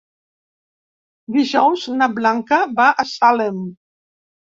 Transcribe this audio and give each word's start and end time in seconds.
Dijous 1.37 1.85
na 2.01 2.09
Blanca 2.17 2.61
va 2.83 2.91
a 2.93 3.09
Salem. 3.15 3.65